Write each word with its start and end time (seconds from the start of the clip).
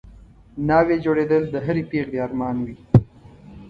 ناوې 0.67 0.95
جوړېدل 1.05 1.43
د 1.49 1.55
هرې 1.65 1.83
پېغلې 1.91 2.17
ارمان 2.25 2.57
وي 2.65 2.75